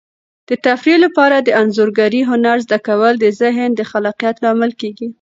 [0.49, 5.07] د تفریح لپاره د انځورګرۍ هنر زده کول د ذهن د خلاقیت لامل کیږي.